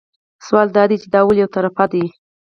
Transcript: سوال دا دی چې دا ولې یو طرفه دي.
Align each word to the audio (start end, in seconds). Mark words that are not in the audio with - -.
سوال 0.45 0.67
دا 0.75 0.83
دی 0.89 0.97
چې 1.01 1.07
دا 1.13 1.21
ولې 1.25 1.41
یو 1.43 1.53
طرفه 1.55 1.85
دي. 1.91 2.05